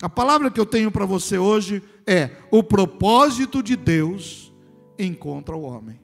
[0.00, 4.52] A palavra que eu tenho para você hoje é: o propósito de Deus
[4.98, 6.00] encontra o homem.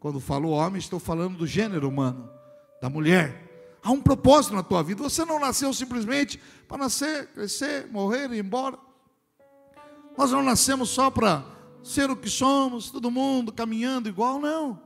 [0.00, 2.28] Quando falo homem, estou falando do gênero humano,
[2.80, 3.78] da mulher.
[3.82, 5.02] Há um propósito na tua vida.
[5.02, 8.78] Você não nasceu simplesmente para nascer, crescer, morrer e ir embora.
[10.16, 11.44] Nós não nascemos só para
[11.82, 14.80] ser o que somos, todo mundo caminhando igual, não.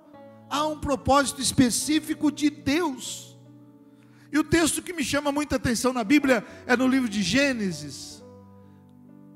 [0.48, 3.36] Há um propósito específico de Deus.
[4.32, 8.16] E o texto que me chama muita atenção na Bíblia é no livro de Gênesis.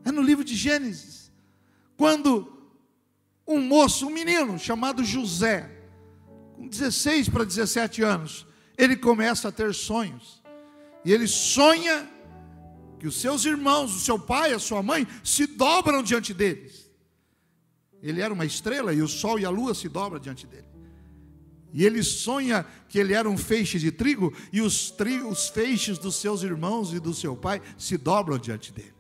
[0.05, 1.31] É no livro de Gênesis.
[1.97, 2.51] Quando
[3.47, 5.71] um moço, um menino chamado José,
[6.55, 10.43] com 16 para 17 anos, ele começa a ter sonhos.
[11.05, 12.09] E ele sonha
[12.99, 16.91] que os seus irmãos, o seu pai, a sua mãe, se dobram diante deles.
[18.03, 20.69] Ele era uma estrela e o sol e a lua se dobram diante dele.
[21.73, 24.95] E ele sonha que ele era um feixe de trigo e os,
[25.29, 29.00] os feixes dos seus irmãos e do seu pai se dobram diante dele.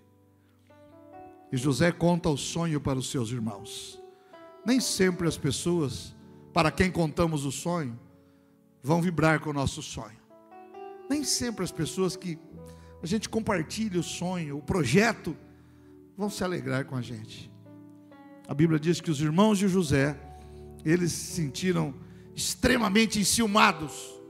[1.52, 4.00] E José conta o sonho para os seus irmãos.
[4.64, 6.14] Nem sempre as pessoas
[6.52, 7.98] para quem contamos o sonho
[8.82, 10.18] vão vibrar com o nosso sonho.
[11.08, 12.38] Nem sempre as pessoas que
[13.02, 15.36] a gente compartilha o sonho, o projeto,
[16.16, 17.50] vão se alegrar com a gente.
[18.46, 20.18] A Bíblia diz que os irmãos de José,
[20.84, 21.94] eles se sentiram
[22.34, 24.20] extremamente enciumados.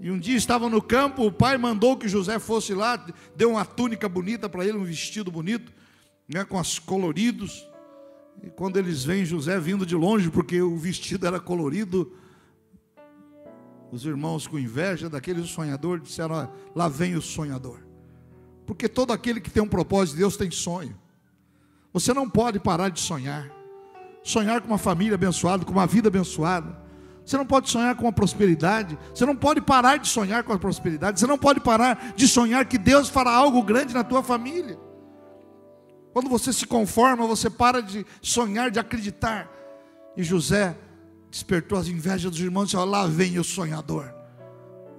[0.00, 2.96] E um dia estavam no campo, o pai mandou que José fosse lá,
[3.34, 5.72] deu uma túnica bonita para ele, um vestido bonito,
[6.28, 7.68] né, com as coloridos.
[8.42, 12.12] E quando eles veem José vindo de longe, porque o vestido era colorido,
[13.90, 17.80] os irmãos com inveja daquele sonhador disseram: lá vem o sonhador.
[18.66, 20.98] Porque todo aquele que tem um propósito de Deus tem sonho.
[21.92, 23.50] Você não pode parar de sonhar.
[24.22, 26.76] Sonhar com uma família abençoada, com uma vida abençoada.
[27.24, 28.98] Você não pode sonhar com a prosperidade.
[29.14, 31.20] Você não pode parar de sonhar com a prosperidade.
[31.20, 34.78] Você não pode parar de sonhar que Deus fará algo grande na tua família.
[36.16, 39.50] Quando você se conforma, você para de sonhar, de acreditar.
[40.16, 40.74] E José
[41.30, 44.14] despertou as invejas dos irmãos e disse: Lá vem o sonhador.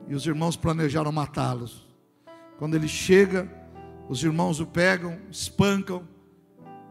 [0.08, 1.88] E os irmãos planejaram matá-los.
[2.60, 3.52] Quando ele chega,
[4.08, 6.08] os irmãos o pegam, espancam,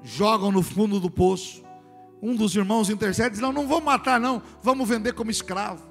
[0.02, 1.62] jogam no fundo do poço.
[2.20, 5.86] Um dos irmãos intercede e diz: Não, não vamos matar, não, vamos vender como escravo.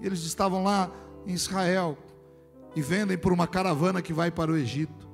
[0.00, 0.88] E eles estavam lá
[1.26, 1.98] em Israel
[2.76, 5.10] e vendem por uma caravana que vai para o Egito.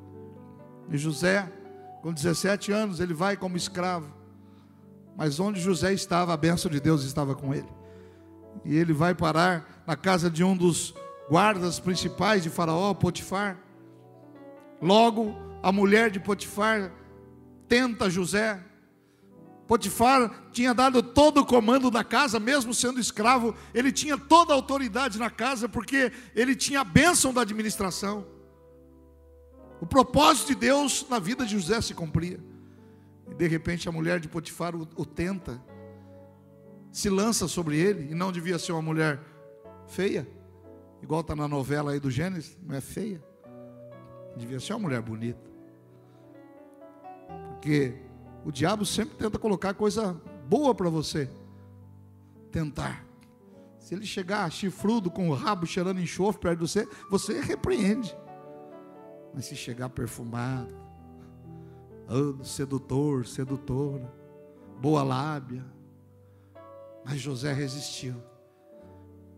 [0.90, 1.50] E José,
[2.02, 4.12] com 17 anos, ele vai como escravo.
[5.16, 7.68] Mas onde José estava, a bênção de Deus estava com ele.
[8.64, 10.92] E ele vai parar na casa de um dos
[11.30, 13.56] guardas principais de Faraó, Potifar.
[14.80, 16.92] Logo, a mulher de Potifar
[17.68, 18.60] tenta José.
[19.68, 24.56] Potifar tinha dado todo o comando da casa, mesmo sendo escravo, ele tinha toda a
[24.56, 28.26] autoridade na casa, porque ele tinha a bênção da administração.
[29.82, 32.38] O propósito de Deus na vida de José se cumpria.
[33.28, 35.60] E de repente a mulher de Potifar o, o tenta,
[36.92, 39.18] se lança sobre ele, e não devia ser uma mulher
[39.88, 40.28] feia,
[41.02, 43.20] igual está na novela aí do Gênesis, não é feia,
[44.36, 45.50] devia ser uma mulher bonita,
[47.50, 47.96] porque
[48.44, 50.12] o diabo sempre tenta colocar coisa
[50.46, 51.28] boa para você,
[52.52, 53.04] tentar.
[53.80, 58.14] Se ele chegar chifrudo, com o rabo cheirando enxofre perto de você, você repreende.
[59.34, 60.74] Mas se chegar perfumado,
[62.08, 64.12] oh, sedutor, sedutora,
[64.80, 65.64] boa lábia.
[67.04, 68.14] Mas José resistiu.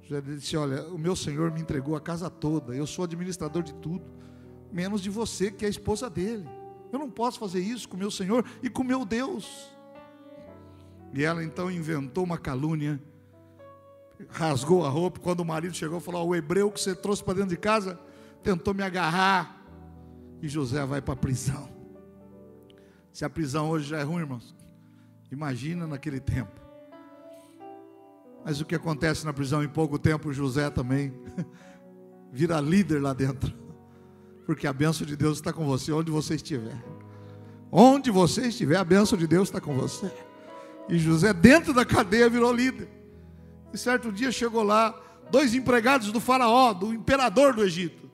[0.02, 3.74] José disse: Olha, o meu senhor me entregou a casa toda, eu sou administrador de
[3.74, 4.04] tudo,
[4.72, 6.48] menos de você, que é a esposa dele.
[6.92, 9.72] Eu não posso fazer isso com meu senhor e com meu Deus.
[11.12, 13.00] E ela então inventou uma calúnia,
[14.28, 15.20] rasgou a roupa.
[15.20, 17.98] Quando o marido chegou, falou: O hebreu que você trouxe para dentro de casa
[18.42, 19.53] tentou me agarrar.
[20.42, 21.68] E José vai para a prisão.
[23.12, 24.54] Se a prisão hoje já é ruim, irmãos,
[25.30, 26.60] imagina naquele tempo.
[28.44, 31.14] Mas o que acontece na prisão em pouco tempo, José também
[32.30, 33.54] vira líder lá dentro.
[34.44, 36.76] Porque a bênção de Deus está com você onde você estiver.
[37.72, 40.10] Onde você estiver, a bênção de Deus está com você.
[40.88, 42.88] E José, dentro da cadeia, virou líder.
[43.72, 44.94] E certo dia chegou lá
[45.30, 48.10] dois empregados do faraó, do imperador do Egito.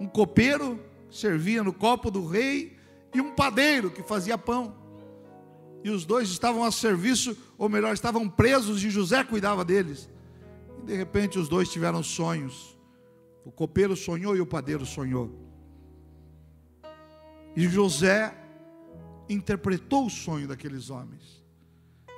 [0.00, 0.80] Um copeiro
[1.12, 2.76] servia no copo do rei
[3.14, 4.74] e um padeiro que fazia pão.
[5.84, 10.08] E os dois estavam a serviço, ou melhor, estavam presos e José cuidava deles.
[10.80, 12.76] E de repente os dois tiveram sonhos.
[13.44, 15.30] O copeiro sonhou e o padeiro sonhou.
[17.54, 18.34] E José
[19.28, 21.42] interpretou o sonho daqueles homens.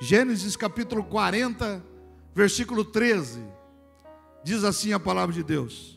[0.01, 1.83] Gênesis capítulo 40,
[2.35, 3.41] versículo 13.
[4.45, 5.94] Diz assim a palavra de Deus.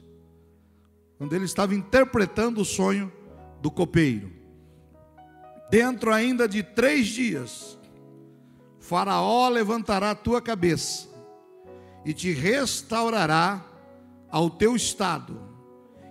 [1.17, 3.11] Quando ele estava interpretando o sonho,
[3.61, 4.31] do copeiro:
[5.69, 7.77] Dentro ainda de três dias,
[8.79, 11.07] Faraó levantará a tua cabeça
[12.05, 13.65] e te restaurará
[14.29, 15.41] ao teu estado,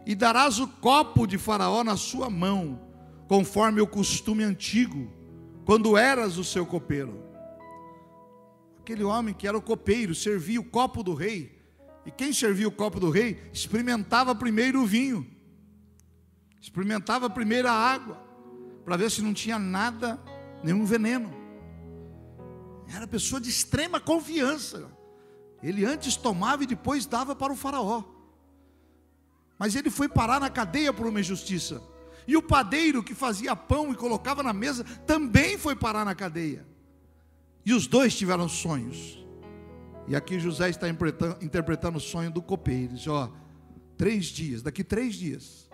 [0.05, 2.81] e darás o copo de Faraó na sua mão,
[3.29, 5.11] conforme o costume antigo,
[5.65, 7.23] quando eras o seu copeiro.
[8.79, 11.56] Aquele homem que era o copeiro servia o copo do rei,
[12.07, 15.27] e quem servia o copo do rei experimentava primeiro o vinho,
[16.61, 18.17] experimentava primeiro a água,
[18.85, 20.23] para ver se não tinha nada,
[20.63, 21.35] nenhum veneno.
[22.95, 24.89] Era pessoa de extrema confiança.
[25.61, 28.05] Ele antes tomava e depois dava para o faraó.
[29.59, 31.83] Mas ele foi parar na cadeia por uma injustiça.
[32.29, 36.65] E o padeiro que fazia pão e colocava na mesa também foi parar na cadeia.
[37.65, 39.26] E os dois tiveram sonhos.
[40.09, 42.93] E aqui José está interpretando o sonho do copeiro.
[42.93, 43.33] Ele diz: Ó,
[43.97, 45.69] três dias, daqui três dias,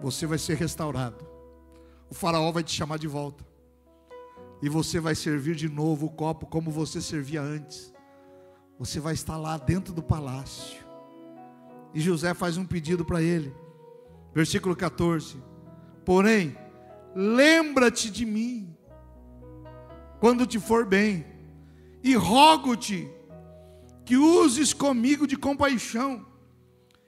[0.00, 1.26] você vai ser restaurado.
[2.08, 3.44] O faraó vai te chamar de volta.
[4.62, 7.92] E você vai servir de novo o copo como você servia antes.
[8.78, 10.84] Você vai estar lá dentro do palácio.
[11.94, 13.54] E José faz um pedido para ele.
[14.34, 15.36] Versículo 14.
[16.04, 16.56] Porém,
[17.14, 18.76] lembra-te de mim
[20.20, 21.24] quando te for bem,
[22.02, 23.10] e rogo-te
[24.10, 26.26] que uses comigo de compaixão,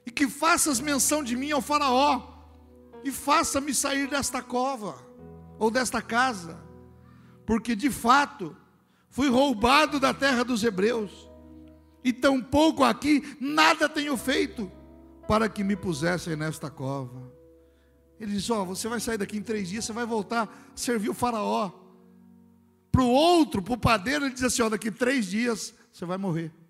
[0.05, 2.31] e que faças menção de mim ao Faraó,
[3.03, 5.05] e faça-me sair desta cova,
[5.59, 6.57] ou desta casa,
[7.45, 8.55] porque de fato
[9.09, 11.29] fui roubado da terra dos hebreus,
[12.05, 14.71] e tampouco aqui nada tenho feito
[15.27, 17.29] para que me pusessem nesta cova.
[18.17, 20.49] Ele diz: Ó, oh, você vai sair daqui em três dias, você vai voltar a
[20.73, 21.69] servir o Faraó.
[22.89, 26.05] Para o outro, para o padeiro, ele diz assim: Ó, oh, daqui três dias você
[26.05, 26.62] vai morrer.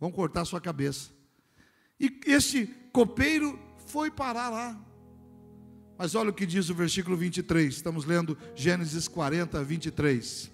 [0.00, 1.10] Vão cortar sua cabeça.
[2.00, 4.80] E este copeiro foi parar lá.
[5.98, 7.74] Mas olha o que diz o versículo 23.
[7.74, 10.50] Estamos lendo Gênesis 40, 23.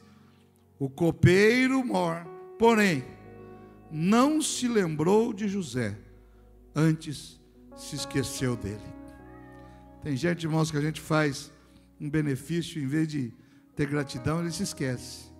[0.81, 2.27] O copeiro mor,
[2.59, 3.05] porém,
[3.89, 5.97] não se lembrou de José,
[6.75, 7.41] antes
[7.77, 8.83] se esqueceu dele.
[10.03, 11.53] Tem gente, irmãos, que a gente faz
[12.01, 13.33] um benefício, em vez de
[13.77, 15.31] ter gratidão, ele se esquece.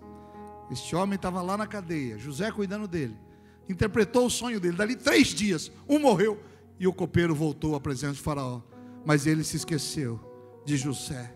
[0.71, 3.26] Este homem estava lá na cadeia, José cuidando dele
[3.69, 4.77] interpretou o sonho dele.
[4.77, 6.39] Dali três dias, um morreu
[6.79, 8.61] e o copeiro voltou à presença de Faraó.
[9.05, 10.19] Mas ele se esqueceu
[10.65, 11.33] de José.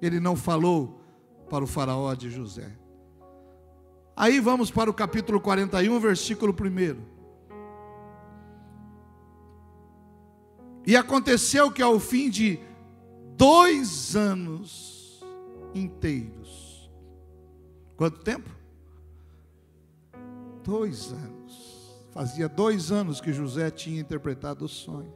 [0.00, 1.00] Ele não falou
[1.50, 2.76] para o Faraó de José.
[4.16, 7.18] Aí vamos para o capítulo 41, versículo 1.
[10.86, 12.58] E aconteceu que ao fim de
[13.36, 15.22] dois anos
[15.74, 16.90] inteiros,
[17.96, 18.57] quanto tempo?
[20.68, 21.98] Dois anos.
[22.12, 25.10] Fazia dois anos que José tinha interpretado o sonho.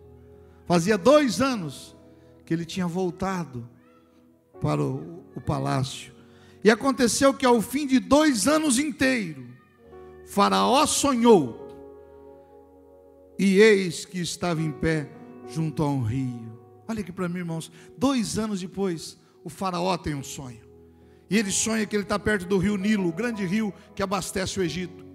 [0.64, 1.94] Fazia dois anos
[2.46, 3.68] que ele tinha voltado
[4.62, 6.14] para o, o palácio.
[6.64, 9.44] E aconteceu que ao fim de dois anos inteiros,
[10.24, 11.68] Faraó sonhou,
[13.38, 15.10] e eis que estava em pé
[15.46, 16.58] junto a um rio.
[16.88, 17.70] Olha aqui para mim, irmãos.
[17.98, 20.62] Dois anos depois, o Faraó tem um sonho.
[21.28, 24.58] E ele sonha que ele está perto do rio Nilo, o grande rio que abastece
[24.58, 25.11] o Egito.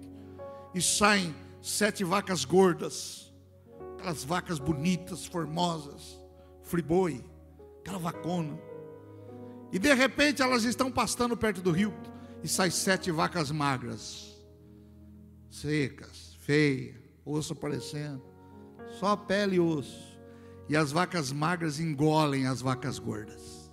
[0.78, 3.34] E saem sete vacas gordas,
[3.96, 6.16] aquelas vacas bonitas, formosas,
[6.62, 7.24] friboi,
[7.80, 8.56] aquela vacona.
[9.72, 11.92] E de repente elas estão pastando perto do rio
[12.44, 14.40] e saem sete vacas magras,
[15.50, 16.94] secas, feias,
[17.24, 18.22] osso aparecendo,
[19.00, 20.16] só pele e osso.
[20.68, 23.68] E as vacas magras engolem as vacas gordas.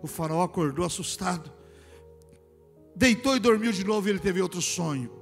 [0.00, 1.52] O faraó acordou assustado,
[2.96, 4.08] deitou e dormiu de novo.
[4.08, 5.18] E ele teve outro sonho.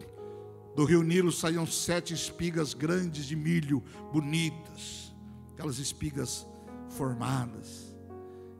[0.76, 5.10] Do rio Nilo saíam sete espigas grandes de milho, bonitas,
[5.54, 6.46] aquelas espigas
[6.90, 7.96] formadas.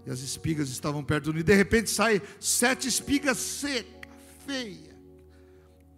[0.07, 1.45] E as espigas estavam perto do Nilo.
[1.45, 4.11] De repente saem sete espigas secas,
[4.47, 4.97] feias,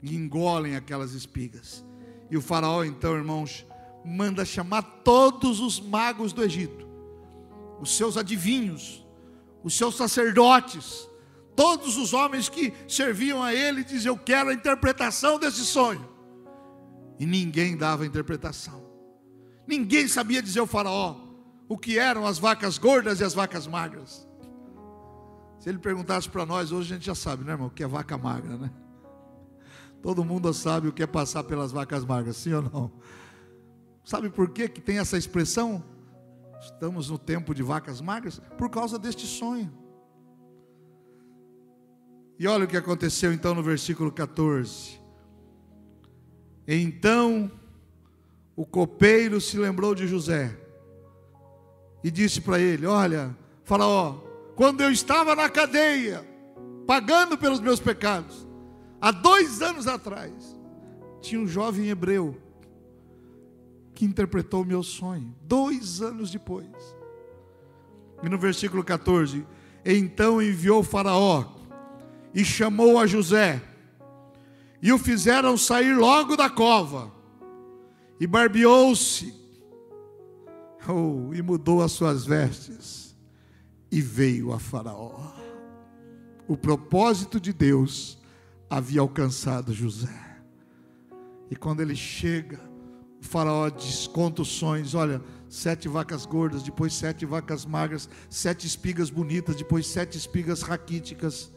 [0.02, 1.84] e engolem aquelas espigas.
[2.28, 3.64] E o faraó, então, irmãos,
[4.04, 6.84] manda chamar todos os magos do Egito,
[7.80, 9.06] os seus adivinhos,
[9.62, 11.08] os seus sacerdotes,
[11.58, 16.07] Todos os homens que serviam a ele diziam: Eu quero a interpretação desse sonho.
[17.18, 18.86] E ninguém dava interpretação.
[19.66, 21.16] Ninguém sabia dizer ao Faraó
[21.68, 24.26] o que eram as vacas gordas e as vacas magras.
[25.58, 27.86] Se ele perguntasse para nós, hoje a gente já sabe, né, irmão, o que é
[27.86, 28.70] vaca magra, né?
[30.00, 32.92] Todo mundo sabe o que é passar pelas vacas magras, sim ou não?
[34.04, 35.84] Sabe por que, que tem essa expressão?
[36.60, 38.40] Estamos no tempo de vacas magras?
[38.56, 39.70] Por causa deste sonho.
[42.38, 45.00] E olha o que aconteceu então no versículo 14.
[46.70, 47.50] Então
[48.54, 50.54] o copeiro se lembrou de José
[52.04, 53.34] e disse para ele: Olha,
[53.64, 54.18] Faraó,
[54.54, 56.28] quando eu estava na cadeia,
[56.86, 58.46] pagando pelos meus pecados,
[59.00, 60.58] há dois anos atrás,
[61.22, 62.36] tinha um jovem hebreu
[63.94, 66.68] que interpretou o meu sonho, dois anos depois.
[68.22, 69.46] E no versículo 14:
[69.86, 71.46] Então enviou Faraó
[72.34, 73.62] e chamou a José,
[74.80, 77.12] e o fizeram sair logo da cova,
[78.20, 79.34] e barbeou-se,
[80.88, 83.16] oh, e mudou as suas vestes,
[83.90, 85.32] e veio a Faraó.
[86.46, 88.18] O propósito de Deus
[88.70, 90.28] havia alcançado José.
[91.50, 92.60] E quando ele chega,
[93.20, 99.10] o faraó desconta os sonhos, olha, sete vacas gordas, depois sete vacas magras, sete espigas
[99.10, 101.50] bonitas, depois sete espigas raquíticas.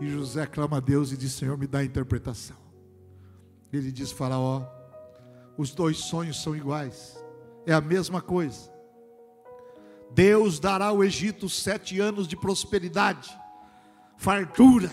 [0.00, 2.56] E José clama a Deus e diz: Senhor, me dá a interpretação.
[3.72, 4.62] Ele diz: Faraó,
[5.56, 7.16] os dois sonhos são iguais,
[7.66, 8.70] é a mesma coisa.
[10.12, 13.36] Deus dará ao Egito sete anos de prosperidade,
[14.16, 14.90] fartura,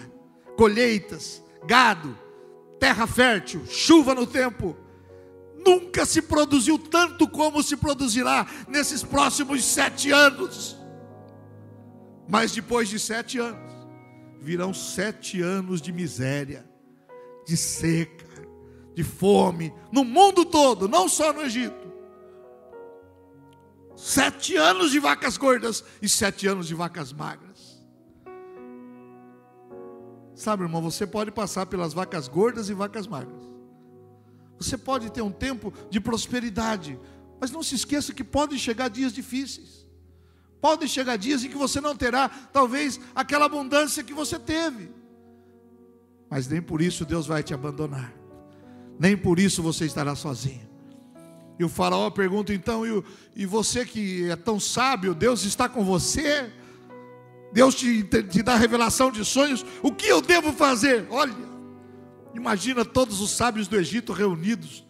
[0.58, 2.18] colheitas, gado,
[2.80, 4.76] terra fértil, chuva no tempo.
[5.66, 10.78] Nunca se produziu tanto como se produzirá nesses próximos sete anos.
[12.28, 13.63] Mas depois de sete anos,
[14.44, 16.70] virão sete anos de miséria,
[17.48, 18.28] de seca,
[18.94, 21.92] de fome, no mundo todo, não só no Egito.
[23.96, 27.82] Sete anos de vacas gordas e sete anos de vacas magras.
[30.36, 33.42] Sabe, irmão, você pode passar pelas vacas gordas e vacas magras.
[34.58, 37.00] Você pode ter um tempo de prosperidade,
[37.40, 39.83] mas não se esqueça que podem chegar dias difíceis.
[40.64, 44.90] Podem chegar dias em que você não terá, talvez, aquela abundância que você teve.
[46.30, 48.14] Mas nem por isso Deus vai te abandonar.
[48.98, 50.66] Nem por isso você estará sozinho.
[51.60, 52.84] E o faraó pergunta então:
[53.36, 56.50] e, você que é tão sábio, Deus está com você?
[57.52, 61.06] Deus te, te dá revelação de sonhos, o que eu devo fazer?
[61.10, 61.36] Olha,
[62.34, 64.86] imagina todos os sábios do Egito reunidos,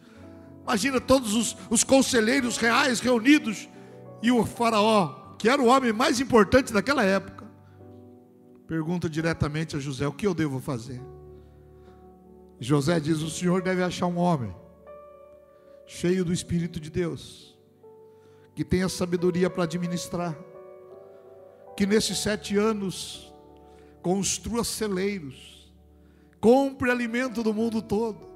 [0.62, 3.68] imagina todos os, os conselheiros reais reunidos,
[4.22, 7.46] e o Faraó, que era o homem mais importante daquela época,
[8.66, 11.02] pergunta diretamente a José: O que eu devo fazer?
[12.62, 14.56] José diz: O senhor deve achar um homem,
[15.86, 17.60] cheio do Espírito de Deus,
[18.56, 20.34] que tenha sabedoria para administrar
[21.76, 23.30] que nesses sete anos
[24.02, 25.76] construa celeiros,
[26.40, 28.30] compre alimento do mundo todo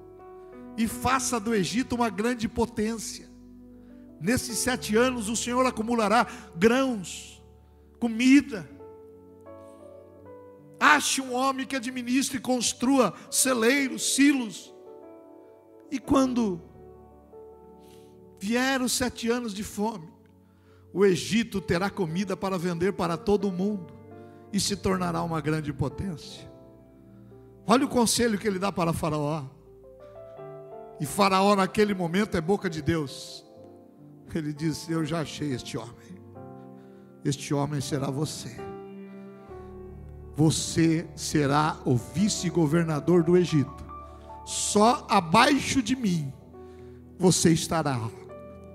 [0.75, 3.29] e faça do Egito uma grande potência.
[4.19, 7.43] Nesses sete anos o Senhor acumulará grãos,
[8.00, 8.67] comida.
[10.79, 14.74] Ache um homem que administre e construa celeiros, silos.
[15.91, 16.62] E quando
[18.39, 20.12] vier os sete anos de fome,
[20.93, 23.93] o Egito terá comida para vender para todo o mundo
[24.51, 26.50] e se tornará uma grande potência.
[27.65, 29.43] Olha o conselho que ele dá para Faraó.
[31.00, 33.47] E Faraó, naquele momento, é boca de Deus.
[34.36, 36.17] Ele diz: Eu já achei este homem.
[37.24, 38.55] Este homem será você.
[40.36, 43.86] Você será o vice-governador do Egito.
[44.46, 46.31] Só abaixo de mim
[47.17, 48.00] você estará.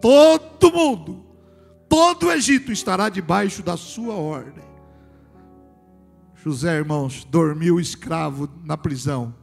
[0.00, 1.32] Todo mundo
[1.92, 4.64] todo o Egito estará debaixo da sua ordem.
[6.42, 9.35] José, irmãos, dormiu escravo na prisão,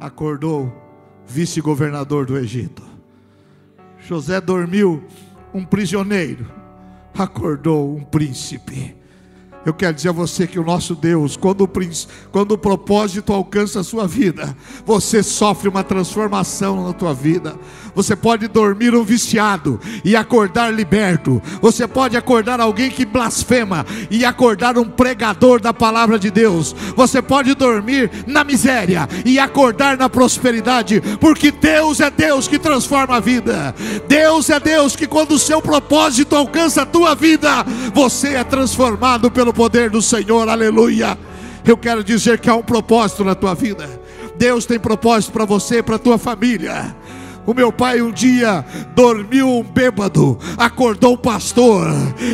[0.00, 0.72] acordou
[1.26, 2.82] vice-governador do Egito.
[4.08, 5.04] José dormiu
[5.54, 6.50] um prisioneiro,
[7.16, 9.01] acordou um príncipe.
[9.64, 11.70] Eu quero dizer a você que o nosso Deus, quando o,
[12.32, 17.54] quando o propósito alcança a sua vida, você sofre uma transformação na tua vida.
[17.94, 21.40] Você pode dormir um viciado e acordar liberto.
[21.60, 26.74] Você pode acordar alguém que blasfema e acordar um pregador da palavra de Deus.
[26.96, 33.16] Você pode dormir na miséria e acordar na prosperidade, porque Deus é Deus que transforma
[33.16, 33.74] a vida.
[34.08, 37.64] Deus é Deus que quando o seu propósito alcança a tua vida,
[37.94, 40.48] você é transformado pelo poder do Senhor.
[40.48, 41.18] Aleluia.
[41.64, 43.88] Eu quero dizer que há um propósito na tua vida.
[44.36, 46.96] Deus tem propósito para você, para tua família.
[47.44, 51.88] O meu pai um dia dormiu um bêbado, acordou um pastor.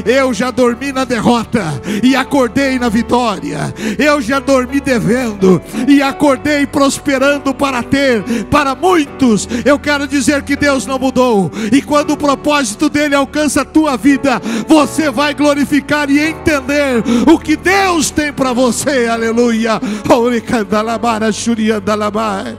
[0.04, 1.64] Eu já dormi na derrota
[2.02, 3.72] e acordei na vitória.
[3.98, 9.48] Eu já dormi devendo e acordei prosperando para ter para muitos.
[9.64, 11.50] Eu quero dizer que Deus não mudou.
[11.72, 17.38] E quando o propósito dele alcança a tua vida, você vai glorificar e entender o
[17.38, 19.06] que Deus tem para você.
[19.06, 19.80] Aleluia.
[20.08, 22.58] Oricandalabara, Shuriandalabai.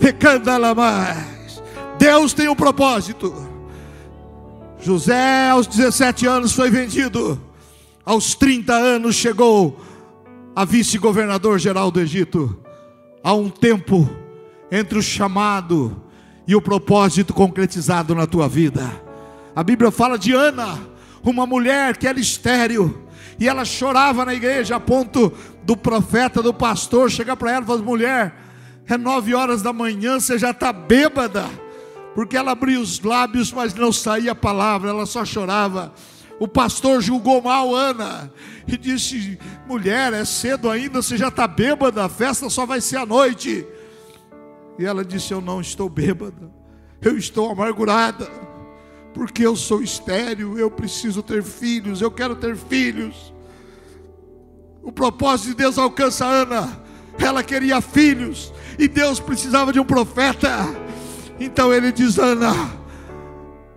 [0.00, 1.33] Recandalabai.
[2.04, 3.34] Deus tem um propósito.
[4.78, 7.40] José, aos 17 anos, foi vendido.
[8.04, 9.80] Aos 30 anos, chegou
[10.54, 12.60] a vice-governador geral do Egito.
[13.22, 14.06] Há um tempo
[14.70, 15.96] entre o chamado
[16.46, 18.84] e o propósito concretizado na tua vida.
[19.56, 20.78] A Bíblia fala de Ana,
[21.22, 23.02] uma mulher que era estéril,
[23.40, 25.32] e ela chorava na igreja, a ponto
[25.62, 28.34] do profeta, do pastor, chegar para ela e falar: mulher,
[28.86, 31.63] é nove horas da manhã, você já está bêbada,
[32.14, 35.92] porque ela abria os lábios, mas não saía a palavra, ela só chorava.
[36.38, 38.32] O pastor julgou mal Ana
[38.66, 42.96] e disse: mulher, é cedo ainda, você já está bêbada, a festa só vai ser
[42.96, 43.66] à noite.
[44.78, 46.50] E ela disse: Eu não estou bêbada,
[47.00, 48.28] eu estou amargurada,
[49.12, 53.32] porque eu sou estéril, eu preciso ter filhos, eu quero ter filhos.
[54.82, 56.82] O propósito de Deus alcança Ana,
[57.18, 60.83] ela queria filhos, e Deus precisava de um profeta.
[61.38, 62.54] Então ele diz: Ana,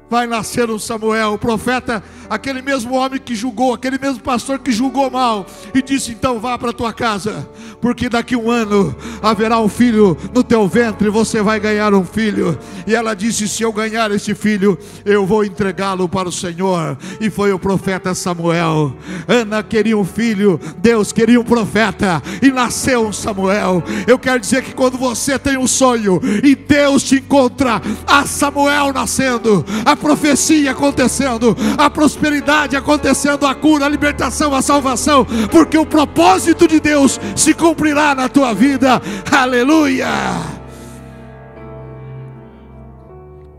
[0.09, 4.71] vai nascer um Samuel, o profeta aquele mesmo homem que julgou, aquele mesmo pastor que
[4.71, 7.47] julgou mal, e disse: então vá para tua casa,
[7.81, 12.57] porque daqui um ano haverá um filho no teu ventre, você vai ganhar um filho.
[12.85, 16.97] E ela disse: se eu ganhar esse filho, eu vou entregá-lo para o Senhor.
[17.19, 18.95] E foi o profeta Samuel.
[19.27, 23.83] Ana queria um filho, Deus queria um profeta, e nasceu um Samuel.
[24.05, 28.93] Eu quero dizer que quando você tem um sonho e Deus te encontra, a Samuel
[28.93, 29.65] nascendo,
[29.97, 36.67] a profecia acontecendo, a prosperidade acontecendo, a cura, a libertação, a salvação, porque o propósito
[36.67, 39.01] de Deus se cumprirá na tua vida.
[39.31, 40.07] Aleluia!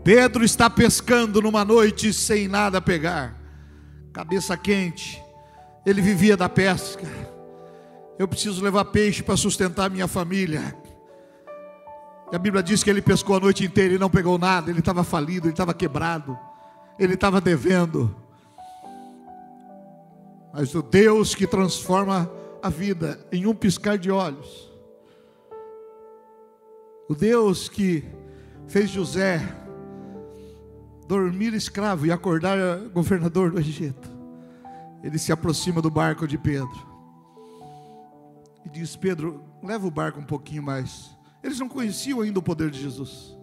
[0.03, 3.35] Pedro está pescando numa noite sem nada pegar,
[4.13, 5.21] cabeça quente,
[5.85, 7.05] ele vivia da pesca.
[8.17, 10.75] Eu preciso levar peixe para sustentar minha família.
[12.31, 14.79] E a Bíblia diz que ele pescou a noite inteira e não pegou nada, ele
[14.79, 16.37] estava falido, ele estava quebrado,
[16.99, 18.15] ele estava devendo
[20.51, 22.29] mas o Deus que transforma
[22.61, 24.69] a vida em um piscar de olhos,
[27.07, 28.03] o Deus que
[28.67, 29.41] fez José
[31.07, 32.57] dormir escravo e acordar
[32.93, 34.09] governador do Egito,
[35.03, 36.87] ele se aproxima do barco de Pedro
[38.65, 41.17] e diz: Pedro, leva o barco um pouquinho mais.
[41.43, 43.37] Eles não conheciam ainda o poder de Jesus.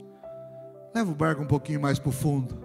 [0.95, 2.57] Leva o barco um pouquinho mais para o fundo.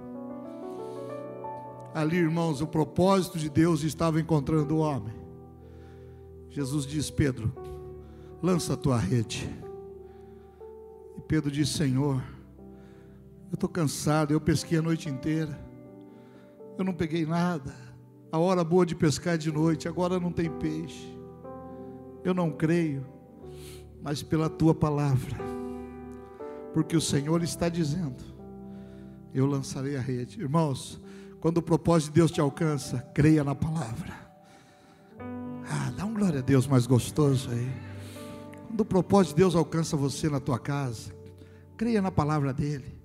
[1.93, 5.13] Ali, irmãos, o propósito de Deus estava encontrando o homem.
[6.49, 7.53] Jesus diz: Pedro,
[8.41, 9.49] lança a tua rede.
[11.17, 12.23] E Pedro diz: Senhor,
[13.49, 15.59] eu estou cansado, eu pesquei a noite inteira,
[16.77, 17.75] eu não peguei nada.
[18.31, 21.13] A hora boa de pescar é de noite, agora não tem peixe.
[22.23, 23.05] Eu não creio,
[24.03, 25.37] mas pela tua palavra,
[26.73, 28.23] porque o Senhor está dizendo:
[29.33, 30.39] eu lançarei a rede.
[30.39, 30.99] Irmãos,
[31.39, 34.13] quando o propósito de Deus te alcança, creia na palavra.
[35.69, 37.71] Ah, dá um glória a Deus mais gostoso aí.
[38.67, 41.13] Quando o propósito de Deus alcança você na tua casa,
[41.77, 42.99] creia na palavra dele.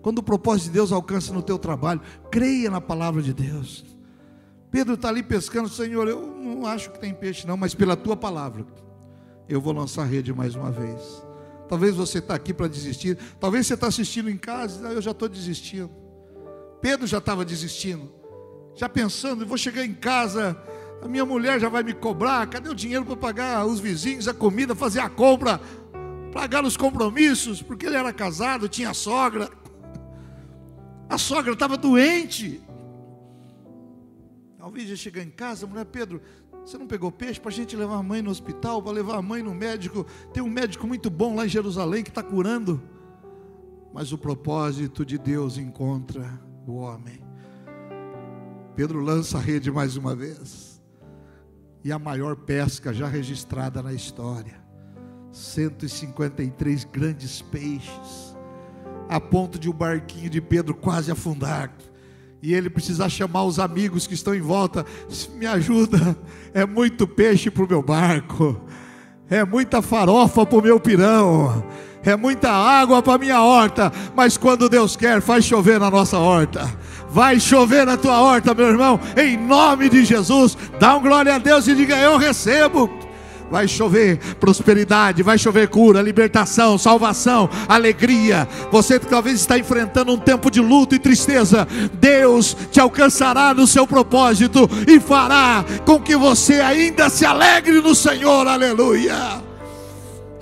[0.00, 3.84] Quando o propósito de Deus alcança no teu trabalho, creia na palavra de Deus.
[4.70, 8.16] Pedro está ali pescando, Senhor, eu não acho que tem peixe não, mas pela tua
[8.16, 8.64] palavra,
[9.48, 11.22] eu vou lançar rede mais uma vez.
[11.68, 15.28] Talvez você está aqui para desistir, talvez você está assistindo em casa, eu já estou
[15.28, 15.90] desistindo.
[16.80, 18.10] Pedro já estava desistindo,
[18.74, 20.56] já pensando, vou chegar em casa,
[21.02, 24.34] a minha mulher já vai me cobrar, cadê o dinheiro para pagar os vizinhos, a
[24.34, 25.60] comida, fazer a compra,
[26.32, 29.50] pagar os compromissos, porque ele era casado, tinha sogra.
[31.08, 32.62] A sogra estava doente.
[34.78, 36.22] Invés de chegar em casa, mulher, Pedro,
[36.68, 39.22] você não pegou peixe para a gente levar a mãe no hospital, para levar a
[39.22, 40.04] mãe no médico?
[40.34, 42.82] Tem um médico muito bom lá em Jerusalém que está curando.
[43.90, 47.20] Mas o propósito de Deus encontra o homem.
[48.76, 50.82] Pedro lança a rede mais uma vez.
[51.82, 54.62] E a maior pesca já registrada na história.
[55.32, 58.36] 153 grandes peixes.
[59.08, 61.74] A ponto de o um barquinho de Pedro quase afundar.
[62.42, 64.84] E ele precisa chamar os amigos que estão em volta.
[65.34, 66.16] Me ajuda.
[66.54, 68.60] É muito peixe para o meu barco.
[69.28, 71.64] É muita farofa para o meu pirão
[72.02, 76.68] é muita água para minha horta, mas quando Deus quer, faz chover na nossa horta.
[77.10, 80.56] Vai chover na tua horta, meu irmão, em nome de Jesus.
[80.78, 82.90] Dá um glória a Deus e diga: Eu recebo.
[83.50, 88.46] Vai chover prosperidade, vai chover cura, libertação, salvação, alegria.
[88.70, 93.66] Você que talvez está enfrentando um tempo de luto e tristeza, Deus te alcançará no
[93.66, 98.46] seu propósito e fará com que você ainda se alegre no Senhor.
[98.46, 99.42] Aleluia.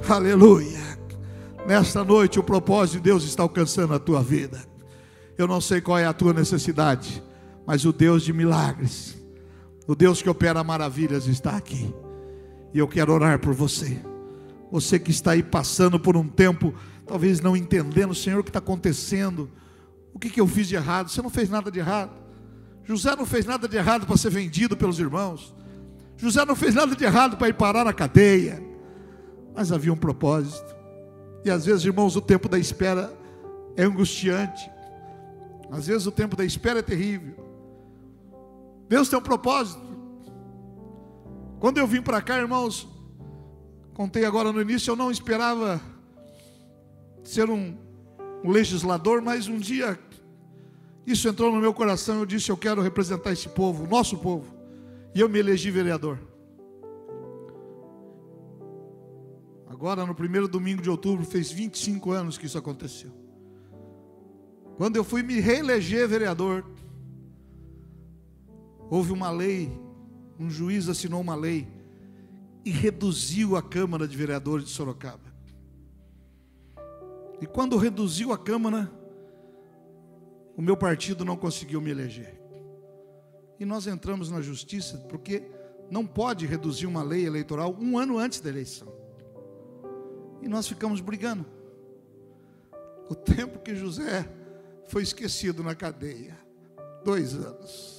[0.08, 0.86] Aleluia.
[1.66, 4.60] Nesta noite, o propósito de Deus está alcançando a tua vida.
[5.36, 7.22] Eu não sei qual é a tua necessidade,
[7.66, 9.16] mas o Deus de milagres,
[9.86, 11.92] o Deus que opera maravilhas está aqui.
[12.76, 13.98] E eu quero orar por você.
[14.70, 16.74] Você que está aí passando por um tempo,
[17.06, 19.50] talvez não entendendo, Senhor, o que está acontecendo.
[20.12, 21.08] O que, que eu fiz de errado?
[21.08, 22.10] Você não fez nada de errado.
[22.84, 25.54] José não fez nada de errado para ser vendido pelos irmãos.
[26.18, 28.62] José não fez nada de errado para ir parar na cadeia.
[29.54, 30.76] Mas havia um propósito.
[31.46, 33.10] E às vezes, irmãos, o tempo da espera
[33.74, 34.70] é angustiante.
[35.70, 37.42] Às vezes o tempo da espera é terrível.
[38.86, 39.85] Deus tem um propósito.
[41.58, 42.86] Quando eu vim para cá, irmãos,
[43.94, 45.80] contei agora no início, eu não esperava
[47.24, 47.76] ser um,
[48.44, 49.98] legislador, mas um dia
[51.06, 52.20] isso entrou no meu coração.
[52.20, 54.54] Eu disse: Eu quero representar esse povo, o nosso povo.
[55.14, 56.18] E eu me elegi vereador.
[59.66, 63.10] Agora, no primeiro domingo de outubro, fez 25 anos que isso aconteceu.
[64.76, 66.64] Quando eu fui me reeleger vereador,
[68.90, 69.70] houve uma lei,
[70.38, 71.66] um juiz assinou uma lei
[72.64, 75.34] e reduziu a Câmara de Vereadores de Sorocaba.
[77.40, 78.90] E quando reduziu a Câmara,
[80.56, 82.40] o meu partido não conseguiu me eleger.
[83.58, 85.44] E nós entramos na justiça, porque
[85.90, 88.92] não pode reduzir uma lei eleitoral um ano antes da eleição.
[90.42, 91.46] E nós ficamos brigando.
[93.08, 94.28] O tempo que José
[94.88, 96.36] foi esquecido na cadeia.
[97.04, 97.95] Dois anos.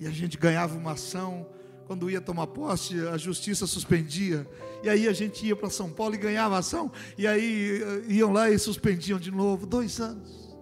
[0.00, 1.46] E a gente ganhava uma ação.
[1.86, 4.48] Quando ia tomar posse, a justiça suspendia.
[4.82, 6.90] E aí a gente ia para São Paulo e ganhava ação.
[7.16, 9.66] E aí eh, iam lá e suspendiam de novo.
[9.66, 10.56] Dois anos.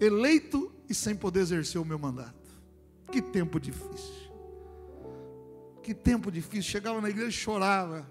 [0.00, 2.50] Eleito e sem poder exercer o meu mandato.
[3.12, 4.32] Que tempo difícil.
[5.82, 6.70] Que tempo difícil.
[6.70, 8.06] Chegava na igreja e chorava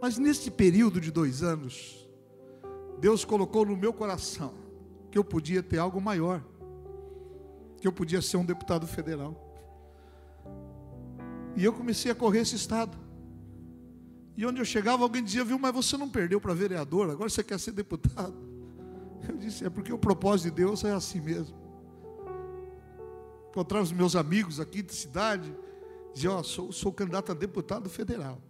[0.00, 2.08] mas neste período de dois anos,
[2.98, 4.54] Deus colocou no meu coração
[5.10, 6.42] que eu podia ter algo maior,
[7.80, 9.42] que eu podia ser um deputado federal.
[11.56, 12.96] E eu comecei a correr esse estado.
[14.36, 17.42] E onde eu chegava, alguém dizia, viu, mas você não perdeu para vereador, agora você
[17.42, 18.34] quer ser deputado.
[19.26, 21.56] Eu disse, é porque o propósito de Deus é assim mesmo.
[23.48, 25.52] Encontrava os meus amigos aqui de cidade,
[26.12, 28.40] dizia, ó, oh, sou, sou candidato a deputado federal.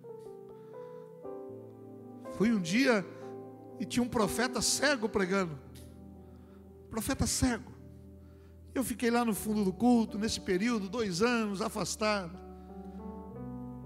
[2.32, 3.06] Fui um dia
[3.78, 5.56] e tinha um profeta cego pregando.
[6.90, 7.75] Profeta cego.
[8.76, 12.38] Eu fiquei lá no fundo do culto, nesse período, dois anos, afastado.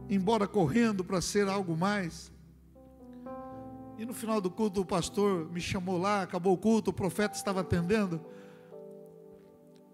[0.09, 2.33] Embora correndo para ser algo mais.
[3.97, 7.37] E no final do culto, o pastor me chamou lá, acabou o culto, o profeta
[7.37, 8.21] estava atendendo.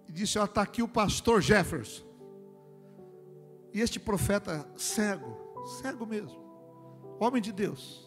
[0.08, 2.04] E disse: Ó, está aqui o pastor Jefferson.
[3.74, 5.36] E este profeta cego,
[5.82, 6.40] cego mesmo,
[7.20, 8.06] homem de Deus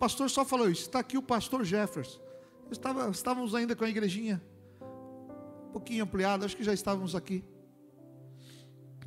[0.00, 0.82] pastor só falou isso.
[0.82, 2.18] Está aqui o pastor Jefferson.
[2.70, 4.40] Estava, estávamos ainda com a igrejinha
[5.70, 7.44] um pouquinho ampliada, acho que já estávamos aqui.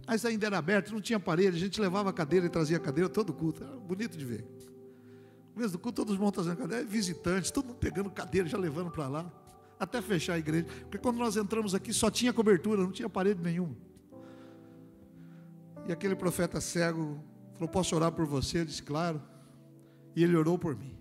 [0.08, 2.80] Mas ainda era aberto, não tinha parede, a gente levava a cadeira e trazia a
[2.80, 3.64] cadeira todo culto.
[3.64, 4.46] Era bonito de ver.
[5.56, 9.32] Do culto, todos vão trazendo cadeira, visitantes, todo mundo pegando cadeira, já levando para lá,
[9.80, 10.66] até fechar a igreja.
[10.82, 13.76] Porque quando nós entramos aqui, só tinha cobertura, não tinha parede nenhuma.
[15.86, 17.22] E aquele profeta cego
[17.56, 18.62] falou: Posso orar por você?
[18.62, 19.22] Eu disse: Claro.
[20.16, 20.98] E ele orou por mim.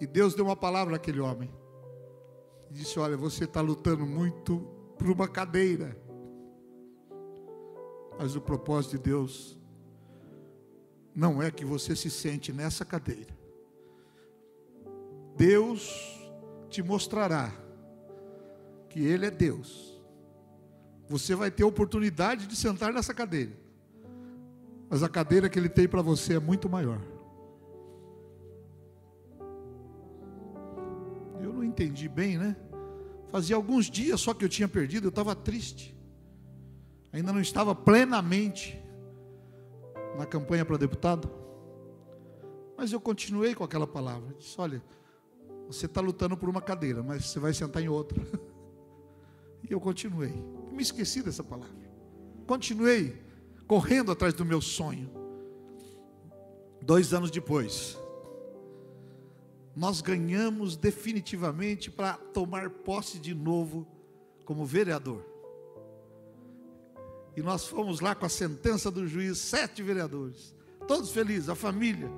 [0.00, 1.50] E Deus deu uma palavra àquele homem.
[2.70, 4.58] E disse: Olha, você está lutando muito
[4.98, 5.96] por uma cadeira.
[8.18, 9.58] Mas o propósito de Deus
[11.14, 13.34] não é que você se sente nessa cadeira.
[15.36, 16.16] Deus
[16.68, 17.52] te mostrará
[18.88, 20.00] que Ele é Deus.
[21.08, 23.52] Você vai ter oportunidade de sentar nessa cadeira.
[24.88, 27.00] Mas a cadeira que Ele tem para você é muito maior.
[31.76, 32.56] Entendi bem, né?
[33.30, 35.94] Fazia alguns dias só que eu tinha perdido, eu estava triste.
[37.12, 38.80] Ainda não estava plenamente
[40.16, 41.30] na campanha para deputado.
[42.76, 44.34] Mas eu continuei com aquela palavra.
[44.38, 44.82] Disse: olha,
[45.66, 48.22] você está lutando por uma cadeira, mas você vai sentar em outra.
[49.68, 50.32] E eu continuei.
[50.70, 51.74] Me esqueci dessa palavra.
[52.46, 53.20] Continuei
[53.66, 55.10] correndo atrás do meu sonho.
[56.80, 57.98] Dois anos depois,
[59.76, 63.86] nós ganhamos definitivamente para tomar posse de novo
[64.46, 65.22] como vereador.
[67.36, 70.56] E nós fomos lá com a sentença do juiz, sete vereadores,
[70.88, 72.10] todos felizes, a família.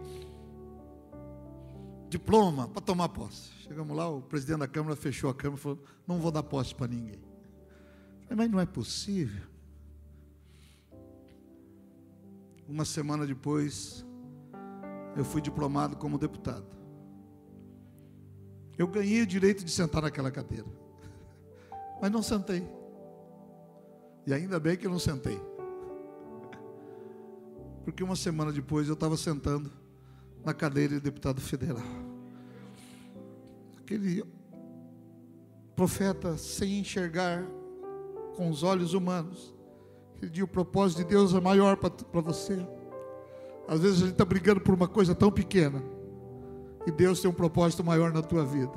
[2.09, 3.51] Diploma para tomar posse.
[3.63, 6.73] Chegamos lá, o presidente da Câmara fechou a Câmara e falou: Não vou dar posse
[6.73, 7.21] para ninguém.
[8.23, 9.45] Falei, Mas não é possível.
[12.69, 14.07] Uma semana depois,
[15.17, 16.78] eu fui diplomado como deputado.
[18.79, 20.67] Eu ganhei o direito de sentar naquela cadeira,
[22.01, 22.67] mas não sentei.
[24.25, 25.41] E ainda bem que eu não sentei.
[27.85, 29.73] Porque uma semana depois eu estava sentando
[30.45, 31.83] na cadeira de deputado federal.
[33.79, 34.23] Aquele
[35.75, 37.45] profeta sem enxergar
[38.37, 39.55] com os olhos humanos.
[40.21, 42.59] Ele diz: o propósito de Deus é maior para você.
[43.67, 45.83] Às vezes a gente está brigando por uma coisa tão pequena.
[46.89, 48.73] E Deus tem um propósito maior na tua vida.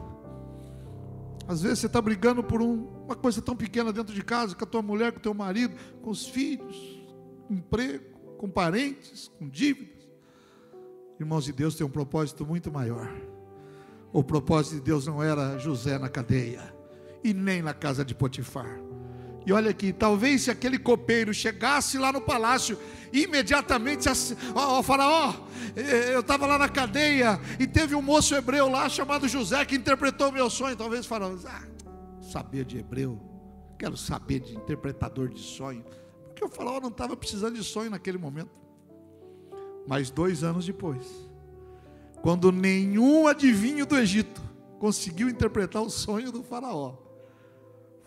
[1.48, 4.66] Às vezes você está brigando por um, uma coisa tão pequena dentro de casa, com
[4.66, 7.02] a tua mulher, com o teu marido, com os filhos,
[7.48, 8.04] com emprego,
[8.38, 10.12] com parentes, com dívidas.
[11.18, 13.10] Irmãos de Deus tem um propósito muito maior.
[14.12, 16.76] O propósito de Deus não era José na cadeia
[17.24, 18.78] e nem na casa de Potifar.
[19.46, 22.78] E olha aqui, talvez se aquele copeiro chegasse lá no palácio,
[23.12, 24.08] imediatamente,
[24.54, 25.34] ó, ó faraó,
[26.14, 30.32] eu estava lá na cadeia e teve um moço hebreu lá chamado José que interpretou
[30.32, 30.76] meu sonho.
[30.76, 31.64] Talvez faraó, ah,
[32.22, 33.20] saber de hebreu,
[33.80, 35.84] quero saber de interpretador de sonho,
[36.28, 38.52] porque o faraó não estava precisando de sonho naquele momento.
[39.88, 41.04] Mas dois anos depois,
[42.22, 44.40] quando nenhum adivinho do Egito
[44.78, 46.96] conseguiu interpretar o sonho do faraó,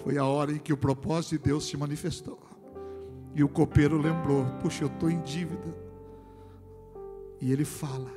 [0.03, 2.39] foi a hora em que o propósito de Deus se manifestou.
[3.35, 5.75] E o copeiro lembrou: Puxa, eu estou em dívida.
[7.41, 8.11] E ele fala: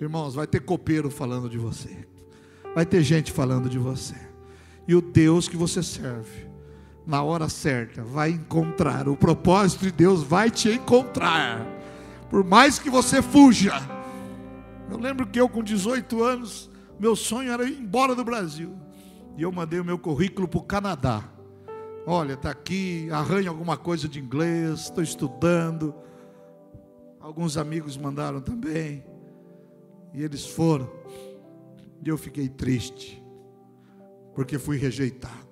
[0.00, 2.06] Irmãos, vai ter copeiro falando de você,
[2.74, 4.16] vai ter gente falando de você.
[4.86, 6.48] E o Deus que você serve,
[7.06, 9.08] na hora certa, vai encontrar.
[9.08, 11.66] O propósito de Deus vai te encontrar.
[12.30, 13.72] Por mais que você fuja.
[14.90, 18.74] Eu lembro que eu, com 18 anos, meu sonho era ir embora do Brasil.
[19.38, 21.22] E eu mandei o meu currículo para o Canadá.
[22.04, 25.94] Olha, está aqui, arranha alguma coisa de inglês, estou estudando.
[27.20, 29.04] Alguns amigos mandaram também.
[30.12, 30.90] E eles foram.
[32.04, 33.22] E eu fiquei triste.
[34.34, 35.46] Porque fui rejeitado.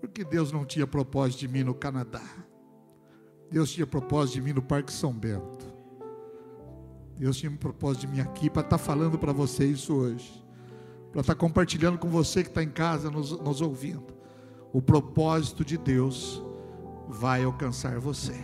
[0.00, 2.22] Porque Deus não tinha propósito de mim no Canadá.
[3.50, 5.74] Deus tinha propósito de mim no Parque São Bento.
[7.18, 10.43] Deus tinha um propósito de mim aqui para estar tá falando para você isso hoje
[11.14, 14.02] para estar tá compartilhando com você que está em casa nos, nos ouvindo.
[14.72, 16.42] O propósito de Deus
[17.08, 18.34] vai alcançar você.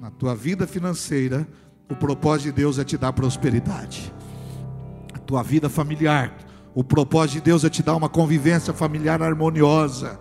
[0.00, 1.48] Na tua vida financeira,
[1.90, 4.14] o propósito de Deus é te dar prosperidade.
[5.12, 6.38] A tua vida familiar,
[6.76, 10.20] o propósito de Deus é te dar uma convivência familiar harmoniosa.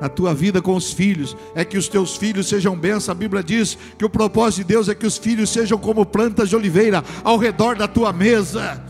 [0.00, 3.10] Na tua vida com os filhos, é que os teus filhos sejam bênçãos.
[3.10, 6.48] A Bíblia diz que o propósito de Deus é que os filhos sejam como plantas
[6.48, 8.82] de oliveira ao redor da tua mesa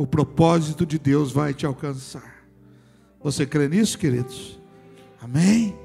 [0.00, 2.42] o propósito de Deus vai te alcançar.
[3.22, 4.58] Você crê nisso, queridos?
[5.20, 5.76] Amém?